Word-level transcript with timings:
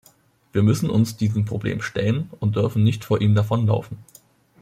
Wir 0.51 0.63
müssen 0.63 0.89
uns 0.89 1.15
diesem 1.17 1.45
Problem 1.45 1.79
stellen 1.79 2.31
und 2.39 2.55
dürfen 2.55 2.83
nicht 2.83 3.05
vor 3.05 3.21
ihm 3.21 3.35
davonlaufen. 3.35 3.99